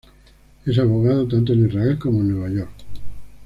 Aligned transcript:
Es 0.65 0.79
abogado 0.79 1.27
tanto 1.27 1.53
en 1.53 1.67
Israel 1.67 1.99
como 1.99 2.21
en 2.21 2.31
Nueva 2.31 2.49
York. 2.49 2.71